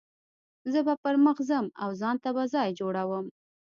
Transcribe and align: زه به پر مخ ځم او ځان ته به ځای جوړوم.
زه 0.71 0.79
به 0.85 0.93
پر 1.01 1.15
مخ 1.25 1.37
ځم 1.49 1.65
او 1.83 1.89
ځان 2.01 2.15
ته 2.23 2.29
به 2.35 2.43
ځای 2.53 2.69
جوړوم. 2.79 3.25